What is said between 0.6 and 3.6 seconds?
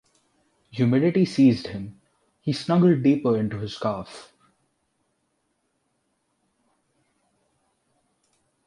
Humidity seized him, he snuggled deeper in to